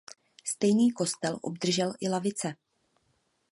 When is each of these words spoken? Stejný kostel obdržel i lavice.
Stejný 0.43 0.91
kostel 0.91 1.39
obdržel 1.43 1.93
i 1.99 2.09
lavice. 2.09 2.53